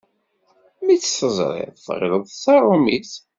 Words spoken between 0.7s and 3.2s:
Mi tt-teẓriḍ tɣilleḍ d taṛumit.